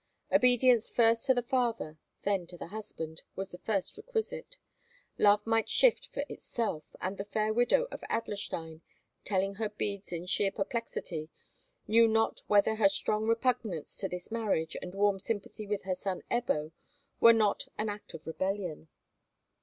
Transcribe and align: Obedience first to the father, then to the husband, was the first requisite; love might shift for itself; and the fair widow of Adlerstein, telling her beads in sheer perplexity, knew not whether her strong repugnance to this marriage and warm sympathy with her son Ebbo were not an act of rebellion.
Obedience 0.31 0.89
first 0.89 1.27
to 1.27 1.33
the 1.35 1.43
father, 1.43 1.99
then 2.23 2.47
to 2.47 2.57
the 2.57 2.69
husband, 2.69 3.21
was 3.35 3.49
the 3.49 3.59
first 3.59 3.95
requisite; 3.97 4.57
love 5.19 5.45
might 5.45 5.69
shift 5.69 6.07
for 6.07 6.25
itself; 6.27 6.95
and 6.99 7.19
the 7.19 7.23
fair 7.23 7.53
widow 7.53 7.83
of 7.91 8.01
Adlerstein, 8.09 8.81
telling 9.23 9.53
her 9.53 9.69
beads 9.69 10.11
in 10.11 10.25
sheer 10.25 10.49
perplexity, 10.49 11.29
knew 11.87 12.07
not 12.07 12.41
whether 12.47 12.77
her 12.77 12.89
strong 12.89 13.27
repugnance 13.27 13.95
to 13.97 14.09
this 14.09 14.31
marriage 14.31 14.75
and 14.81 14.95
warm 14.95 15.19
sympathy 15.19 15.67
with 15.67 15.83
her 15.83 15.93
son 15.93 16.23
Ebbo 16.31 16.71
were 17.19 17.31
not 17.31 17.67
an 17.77 17.87
act 17.87 18.15
of 18.15 18.25
rebellion. 18.25 18.87